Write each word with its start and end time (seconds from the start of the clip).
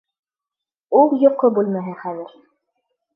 Ул 1.01 1.13
йоҡо 1.25 1.51
бүлмәһе 1.59 1.93
хәҙер. 2.05 2.33